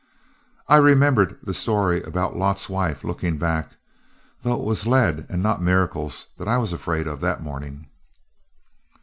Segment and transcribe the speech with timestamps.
[0.67, 3.73] I remembered the story about Lot's wife looking back,
[4.41, 7.85] though it was lead and not miracles that I was afraid of that morning.